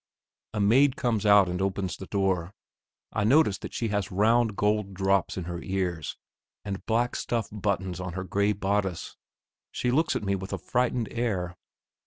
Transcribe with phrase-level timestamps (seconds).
[0.55, 2.55] A maid comes out and opens the door.
[3.13, 6.17] I notice that she has round, gold drops in her ears,
[6.65, 9.15] and black stuff buttons on her grey bodice.
[9.71, 11.55] She looks at me with a frightened air.